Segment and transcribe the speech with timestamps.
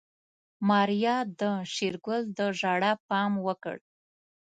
[0.67, 1.41] ماريا د
[1.73, 3.75] شېرګل د ژړا پام وکړ.